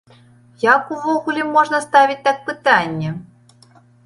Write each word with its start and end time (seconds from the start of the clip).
Як 0.63 0.81
увогуле 0.95 1.43
можна 1.57 1.83
ставіць 1.87 2.19
так 2.29 2.41
пытанне! 2.49 3.15